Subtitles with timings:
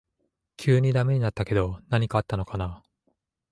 [0.57, 2.81] 急にダメになったけど何かあったのかな